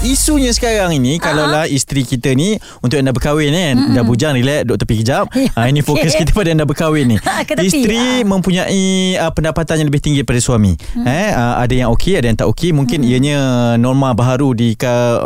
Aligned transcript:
Isunya 0.00 0.48
sekarang 0.48 0.96
ini 0.96 1.20
uh-huh. 1.20 1.28
Kalaulah 1.28 1.68
isteri 1.68 2.08
kita 2.08 2.32
ni 2.32 2.56
Untuk 2.80 2.96
anda 2.96 3.12
berkahwin 3.12 3.52
kan 3.52 3.74
mm-hmm. 3.76 3.96
Dah 4.00 4.04
bujang 4.08 4.32
relax 4.32 4.64
Duduk 4.64 4.80
tepi 4.80 5.04
kejap 5.04 5.28
ha, 5.28 5.68
Ini 5.68 5.84
fokus 5.84 6.16
kita 6.16 6.32
pada 6.32 6.56
anda 6.56 6.64
berkahwin 6.64 7.04
ni 7.12 7.16
Isteri 7.68 8.24
uh. 8.24 8.24
mempunyai 8.24 9.20
uh, 9.20 9.28
Pendapatan 9.36 9.84
yang 9.84 9.92
lebih 9.92 10.00
tinggi 10.00 10.24
Daripada 10.24 10.40
suami 10.40 10.72
mm. 10.72 11.04
eh, 11.04 11.30
uh, 11.36 11.60
Ada 11.60 11.74
yang 11.84 11.88
okey 11.92 12.16
Ada 12.16 12.32
yang 12.32 12.38
tak 12.40 12.48
okey 12.48 12.72
Mungkin 12.72 13.04
mm. 13.04 13.10
ianya 13.12 13.38
Norma 13.76 14.16
baharu 14.16 14.56
Di 14.56 14.72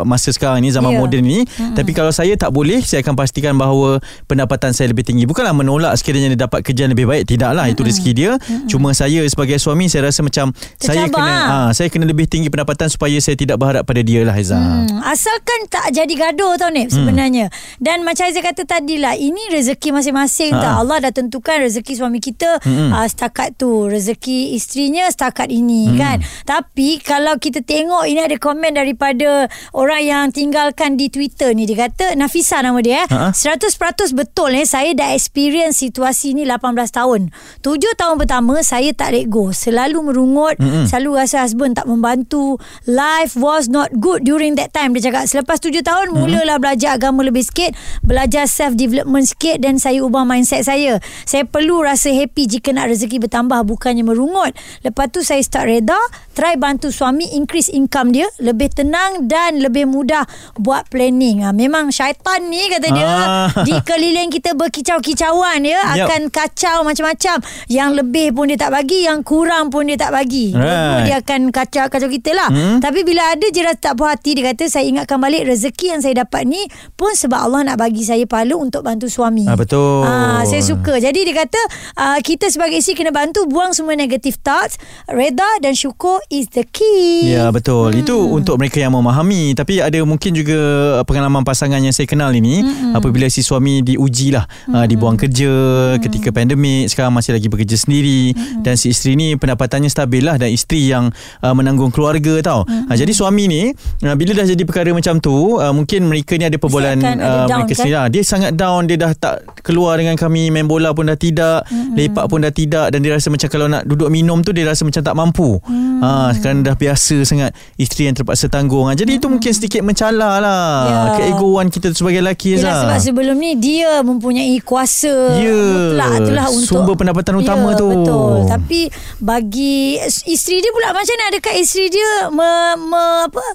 masa 0.03 0.35
sekarang 0.35 0.59
ni 0.59 0.75
Zaman 0.75 0.91
yeah. 0.91 0.99
moden 0.99 1.23
ni 1.23 1.47
mm-hmm. 1.47 1.71
Tapi 1.79 1.95
kalau 1.95 2.11
saya 2.11 2.35
tak 2.35 2.51
boleh 2.51 2.83
Saya 2.83 2.99
akan 2.99 3.15
pastikan 3.15 3.55
bahawa 3.55 4.03
Pendapatan 4.27 4.75
saya 4.75 4.91
lebih 4.91 5.07
tinggi 5.07 5.23
Bukanlah 5.23 5.55
menolak 5.55 5.95
Sekiranya 5.95 6.35
dia 6.35 6.51
dapat 6.51 6.67
kerja 6.67 6.83
yang 6.83 6.91
lebih 6.91 7.07
baik 7.07 7.23
Tidaklah 7.31 7.71
mm-hmm. 7.71 7.79
Itu 7.79 7.87
rezeki 7.87 8.11
dia 8.11 8.31
mm-hmm. 8.35 8.67
Cuma 8.67 8.91
saya 8.91 9.23
sebagai 9.23 9.55
suami 9.55 9.87
Saya 9.87 10.11
rasa 10.11 10.19
macam 10.19 10.51
Tercabar. 10.51 10.83
Saya 10.83 11.03
kena 11.07 11.35
uh, 11.47 11.69
Saya 11.71 11.87
kena 11.87 12.03
lebih 12.11 12.27
tinggi 12.27 12.51
pendapatan 12.51 12.91
Supaya 12.91 13.15
saya 13.23 13.39
tidak 13.39 13.55
berharap 13.55 13.87
pada 13.87 14.03
dia 14.03 14.27
lah 14.27 14.35
Haizah 14.35 14.64
Hmm, 14.65 14.99
asalkan 15.05 15.69
tak 15.69 15.93
jadi 15.93 16.13
gaduh 16.13 16.57
tau 16.57 16.73
ni 16.73 16.89
sebenarnya. 16.89 17.47
Hmm. 17.47 17.55
Dan 17.77 17.97
macam 18.01 18.25
saya 18.25 18.41
kata 18.41 18.65
tadi 18.65 18.97
lah, 18.97 19.13
ini 19.13 19.53
rezeki 19.53 19.93
masing-masing 19.93 20.51
ha. 20.57 20.61
tau. 20.61 20.73
Allah 20.85 21.09
dah 21.09 21.13
tentukan 21.13 21.61
rezeki 21.61 21.93
suami 21.93 22.17
kita 22.17 22.59
hmm. 22.65 22.89
uh, 22.89 23.05
setakat 23.05 23.55
tu. 23.55 23.85
Rezeki 23.85 24.57
isterinya 24.57 25.05
setakat 25.07 25.53
ini 25.53 25.93
hmm. 25.93 25.97
kan. 25.97 26.17
Tapi 26.43 26.99
kalau 26.99 27.37
kita 27.37 27.61
tengok 27.61 28.09
ini 28.09 28.21
ada 28.25 28.35
komen 28.41 28.73
daripada 28.73 29.45
orang 29.77 30.01
yang 30.01 30.25
tinggalkan 30.33 30.97
di 30.97 31.13
Twitter 31.13 31.53
ni. 31.53 31.69
Dia 31.69 31.87
kata, 31.87 32.17
Nafisa 32.17 32.59
nama 32.65 32.81
dia 32.81 33.05
eh. 33.05 33.07
Ha. 33.13 33.31
100% 33.31 34.15
betul 34.17 34.57
eh. 34.57 34.65
Saya 34.65 34.95
dah 34.97 35.13
experience 35.13 35.79
situasi 35.85 36.33
ni 36.33 36.47
18 36.47 36.65
tahun. 36.89 37.29
7 37.61 37.99
tahun 37.99 38.15
pertama 38.17 38.59
saya 38.65 38.89
tak 38.95 39.13
let 39.13 39.29
go. 39.29 39.53
Selalu 39.53 40.11
merungut. 40.11 40.55
Hmm. 40.57 40.87
Selalu 40.89 41.21
rasa 41.21 41.45
husband 41.45 41.77
tak 41.77 41.85
membantu. 41.85 42.57
Life 42.89 43.37
was 43.37 43.67
not 43.69 43.91
good 43.99 44.25
during 44.25 44.54
that 44.57 44.71
time 44.71 44.95
dia 44.95 45.11
cakap 45.11 45.27
selepas 45.27 45.57
tujuh 45.61 45.83
tahun 45.83 46.11
hmm. 46.11 46.17
mulalah 46.17 46.57
belajar 46.59 46.97
agama 46.97 47.21
lebih 47.23 47.43
sikit 47.45 47.75
belajar 48.01 48.49
self 48.49 48.73
development 48.75 49.27
sikit 49.27 49.61
dan 49.61 49.77
saya 49.77 50.01
ubah 50.01 50.25
mindset 50.27 50.65
saya 50.65 50.97
saya 51.23 51.43
perlu 51.45 51.83
rasa 51.83 52.11
happy 52.11 52.47
jika 52.47 52.71
nak 52.71 52.91
rezeki 52.91 53.23
bertambah 53.27 53.61
bukannya 53.67 54.03
merungut 54.03 54.55
lepas 54.81 55.11
tu 55.11 55.21
saya 55.21 55.43
start 55.43 55.67
reda 55.69 55.97
try 56.35 56.59
bantu 56.59 56.91
suami 56.91 57.31
increase 57.35 57.71
income 57.71 58.11
dia 58.11 58.27
lebih 58.43 58.71
tenang 58.71 59.27
dan 59.29 59.59
lebih 59.59 59.87
mudah 59.87 60.27
buat 60.59 60.87
planning 60.91 61.45
ha, 61.45 61.55
memang 61.55 61.91
syaitan 61.91 62.43
ni 62.47 62.67
kata 62.71 62.87
dia 62.91 63.07
ah. 63.07 63.47
di 63.63 63.75
keliling 63.87 64.31
kita 64.31 64.55
berkicau-kicauan 64.57 65.63
ya 65.63 65.79
yep. 65.95 66.07
akan 66.07 66.21
kacau 66.31 66.83
macam-macam 66.83 67.39
yang 67.71 67.95
lebih 67.95 68.35
pun 68.35 68.51
dia 68.51 68.59
tak 68.59 68.71
bagi 68.73 69.07
yang 69.07 69.21
kurang 69.23 69.71
pun 69.71 69.87
dia 69.87 69.99
tak 69.99 70.11
bagi 70.11 70.51
right. 70.55 71.07
dia 71.07 71.15
akan 71.23 71.53
kacau-kacau 71.53 72.09
kita 72.09 72.31
lah 72.35 72.49
hmm. 72.51 72.77
tapi 72.83 73.03
bila 73.07 73.35
ada 73.35 73.45
je 73.47 73.61
rasa 73.63 73.91
tak 73.91 73.93
puas 73.97 74.15
hati 74.15 74.37
dia 74.37 74.44
kata 74.45 74.69
saya 74.69 74.85
ingatkan 74.85 75.17
balik 75.17 75.49
rezeki 75.49 75.97
yang 75.97 76.01
saya 76.05 76.21
dapat 76.21 76.45
ni 76.45 76.61
pun 76.93 77.11
sebab 77.17 77.49
Allah 77.49 77.73
nak 77.73 77.81
bagi 77.81 78.05
saya 78.05 78.23
pahala 78.29 78.53
untuk 78.59 78.85
bantu 78.85 79.09
suami. 79.09 79.49
Ah, 79.49 79.57
betul. 79.57 80.05
Ah, 80.05 80.45
saya 80.45 80.61
suka. 80.61 81.01
Jadi 81.01 81.25
dia 81.25 81.35
kata 81.41 81.61
ah, 81.97 82.19
kita 82.21 82.51
sebagai 82.53 82.77
isteri 82.77 83.01
kena 83.01 83.11
bantu 83.15 83.49
buang 83.49 83.73
semua 83.73 83.97
negative 83.97 84.37
thoughts. 84.43 84.77
Reda 85.09 85.47
dan 85.63 85.73
syukur 85.73 86.21
is 86.29 86.51
the 86.53 86.61
key. 86.69 87.33
Ya 87.33 87.49
betul. 87.49 87.95
Hmm. 87.95 88.01
Itu 88.05 88.15
untuk 88.29 88.61
mereka 88.61 88.77
yang 88.77 88.93
memahami. 88.93 89.57
Tapi 89.57 89.81
ada 89.81 89.97
mungkin 90.05 90.37
juga 90.37 90.59
pengalaman 91.07 91.41
pasangan 91.41 91.81
yang 91.81 91.95
saya 91.95 92.05
kenal 92.05 92.29
ini 92.35 92.61
hmm. 92.61 92.93
apabila 92.93 93.25
si 93.31 93.41
suami 93.41 93.81
diuji 93.81 94.35
lah 94.35 94.45
ah, 94.69 94.83
hmm. 94.83 94.89
dibuang 94.91 95.17
kerja 95.17 95.51
hmm. 95.51 96.01
ketika 96.03 96.29
pandemik 96.35 96.91
sekarang 96.91 97.15
masih 97.15 97.33
lagi 97.33 97.47
bekerja 97.47 97.77
sendiri 97.79 98.35
hmm. 98.35 98.61
dan 98.61 98.75
si 98.75 98.91
isteri 98.91 99.15
ni 99.15 99.27
pendapatannya 99.39 99.87
stabil 99.87 100.21
lah 100.25 100.35
dan 100.35 100.51
isteri 100.51 100.91
yang 100.91 101.09
uh, 101.41 101.53
menanggung 101.55 101.89
keluarga 101.89 102.43
tau. 102.43 102.67
Hmm. 102.67 102.91
Uh, 102.91 102.95
jadi 102.97 103.11
suami 103.15 103.47
ni 103.47 103.63
uh, 104.03 104.15
bila 104.19 104.34
dah 104.35 104.45
jadi 104.45 104.63
perkara 104.67 104.91
macam 104.91 105.17
tu 105.23 105.57
uh, 105.57 105.71
mungkin 105.71 106.11
mereka 106.11 106.35
ni 106.35 106.45
ada 106.45 106.57
perbualan 106.59 106.99
uh, 106.99 107.47
mereka 107.47 107.73
kan? 107.73 107.77
sendiri 107.79 107.95
lah. 107.95 108.07
dia 108.11 108.23
sangat 108.27 108.51
down 108.53 108.85
dia 108.85 108.97
dah 108.99 109.11
tak 109.15 109.47
keluar 109.63 109.97
dengan 109.97 110.19
kami 110.19 110.51
main 110.51 110.67
bola 110.67 110.91
pun 110.91 111.07
dah 111.07 111.17
tidak 111.17 111.65
mm-hmm. 111.65 111.95
lepak 111.95 112.25
pun 112.27 112.43
dah 112.43 112.53
tidak 112.53 112.91
dan 112.91 112.99
dia 112.99 113.15
rasa 113.15 113.31
macam 113.31 113.47
kalau 113.47 113.65
nak 113.71 113.87
duduk 113.87 114.11
minum 114.11 114.43
tu 114.43 114.51
dia 114.51 114.67
rasa 114.67 114.83
macam 114.83 115.01
tak 115.01 115.15
mampu 115.15 115.57
mm. 115.63 115.99
ha, 116.03 116.29
sekarang 116.35 116.61
dah 116.61 116.75
biasa 116.75 117.23
sangat 117.23 117.55
isteri 117.79 118.11
yang 118.11 118.15
terpaksa 118.19 118.51
tanggung 118.51 118.85
ha, 118.85 118.93
jadi 118.93 119.15
mm-hmm. 119.15 119.23
itu 119.23 119.27
mungkin 119.31 119.51
sedikit 119.55 119.81
mencalar 119.81 120.43
lah 120.43 120.67
yeah. 120.85 121.05
keegoan 121.17 121.71
kita 121.71 121.95
sebagai 121.95 122.21
lelaki 122.21 122.59
Yelah, 122.59 122.85
sebab 122.85 122.99
sebelum 123.01 123.35
ni 123.39 123.57
dia 123.57 124.03
mempunyai 124.05 124.59
kuasa 124.61 125.39
yeah. 125.39 125.95
mutlak 125.95 126.11
itulah 126.21 126.47
untuk 126.51 126.69
sumber 126.69 126.93
pendapatan 126.99 127.33
utama 127.39 127.73
yeah, 127.73 127.79
tu 127.79 127.87
betul 127.89 128.35
tapi 128.45 128.79
bagi 129.23 129.97
isteri 130.27 130.61
dia 130.61 130.71
pula 130.75 130.93
macam 130.93 131.13
mana 131.15 131.25
adakah 131.31 131.53
isteri 131.57 131.87
dia 131.89 132.11
me, 132.29 132.49
me, 132.77 133.03
apa, 133.29 133.45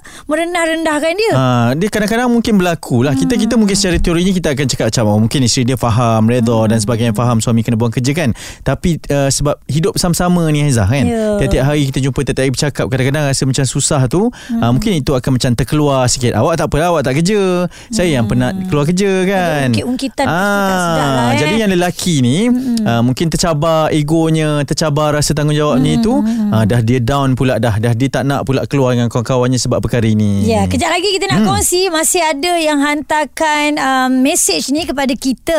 dengan 0.67 1.13
dia. 1.15 1.33
Ha, 1.33 1.45
dia 1.73 1.89
kadang-kadang 1.89 2.29
mungkin 2.29 2.53
berlaku 2.59 3.01
lah. 3.05 3.13
Kita 3.17 3.33
kita 3.39 3.53
mungkin 3.57 3.73
secara 3.73 3.97
teorinya 3.97 4.33
kita 4.35 4.47
akan 4.53 4.65
cakap 4.67 4.85
macam 4.93 5.03
oh, 5.07 5.19
mungkin 5.23 5.39
isteri 5.45 5.63
dia 5.65 5.77
faham, 5.79 6.27
redha 6.29 6.53
hmm. 6.53 6.69
dan 6.71 6.77
sebagainya 6.77 7.13
faham 7.15 7.37
suami 7.41 7.65
kena 7.65 7.77
buang 7.79 7.93
kerja 7.93 8.11
kan. 8.13 8.29
Tapi 8.61 9.01
uh, 9.09 9.29
sebab 9.31 9.57
hidup 9.65 9.97
sama-sama 9.97 10.45
ni 10.53 10.65
Haizah 10.65 10.85
kan. 10.85 11.05
Yeah. 11.07 11.39
Tiap-tiap 11.41 11.63
hari 11.65 11.81
kita 11.89 11.99
jumpa 12.03 12.19
tiap-tiap 12.25 12.43
hari 12.43 12.51
bercakap 12.53 12.85
kadang-kadang 12.91 13.23
rasa 13.29 13.43
macam 13.47 13.65
susah 13.65 14.01
tu. 14.05 14.29
Hmm. 14.29 14.61
Uh, 14.61 14.71
mungkin 14.75 14.91
itu 14.97 15.11
akan 15.15 15.31
macam 15.37 15.51
terkeluar 15.55 16.05
sikit. 16.11 16.35
Awak 16.37 16.53
tak 16.59 16.65
apalah 16.69 16.87
awak 16.93 17.01
tak 17.07 17.13
kerja. 17.21 17.65
Saya 17.89 18.07
hmm. 18.07 18.15
yang 18.15 18.25
penat 18.27 18.53
keluar 18.69 18.85
kerja 18.85 19.11
kan. 19.25 19.67
Ungkit-ungkitan 19.71 20.25
sedap 20.25 21.09
lah 21.15 21.29
eh. 21.33 21.39
Jadi 21.41 21.55
yang 21.57 21.71
lelaki 21.71 22.15
ni 22.21 22.37
hmm. 22.49 22.85
uh, 22.85 23.01
mungkin 23.01 23.27
tercabar 23.31 23.89
egonya, 23.93 24.61
tercabar 24.67 25.15
rasa 25.15 25.31
tanggungjawab 25.33 25.79
hmm. 25.79 25.85
ni 25.85 25.93
tu. 26.01 26.13
Uh, 26.21 26.63
dah 26.67 26.81
dia 26.83 26.99
down 26.99 27.33
pula 27.33 27.57
dah. 27.57 27.77
Dah 27.79 27.93
dia 27.95 28.09
tak 28.11 28.27
nak 28.27 28.43
pula 28.45 28.67
keluar 28.67 28.93
dengan 28.93 29.07
kawan-kawannya 29.07 29.57
sebab 29.57 29.79
perkara 29.81 30.05
ini. 30.05 30.50
Ya, 30.51 30.67
yeah, 30.67 30.67
kejap 30.67 30.91
lagi 30.91 31.15
kita 31.15 31.31
nak 31.31 31.39
hmm. 31.39 31.47
kongsi 31.47 31.87
masih 31.87 32.19
ada 32.27 32.59
yang 32.59 32.83
hantarkan 32.83 33.79
um, 33.79 34.19
message 34.19 34.67
ni 34.75 34.83
kepada 34.83 35.15
kita 35.15 35.55